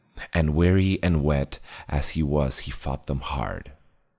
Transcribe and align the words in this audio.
And 0.33 0.55
weary 0.55 0.97
and 1.03 1.23
wet 1.23 1.59
as 1.87 2.09
he 2.17 2.23
was 2.23 2.61
he 2.61 2.71
fought 2.71 3.05
them 3.05 3.19
hard. 3.19 3.73